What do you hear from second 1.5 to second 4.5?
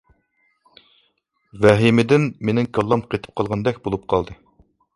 ۋەھىمىدىن مېنىڭ كاللام قېتىپ قالغاندەك بولۇپ قالدى.